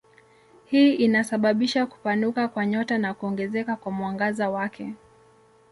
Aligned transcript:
Hii 0.65 0.93
inasababisha 0.93 1.85
kupanuka 1.85 2.47
kwa 2.47 2.65
nyota 2.65 2.97
na 2.97 3.13
kuongezeka 3.13 3.75
kwa 3.75 3.91
mwangaza 3.91 4.49
wake. 4.49 4.93